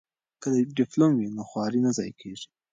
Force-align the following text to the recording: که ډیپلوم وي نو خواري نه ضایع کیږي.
که 0.41 0.49
ډیپلوم 0.77 1.11
وي 1.15 1.27
نو 1.35 1.43
خواري 1.49 1.79
نه 1.85 1.91
ضایع 1.97 2.13
کیږي. 2.21 2.47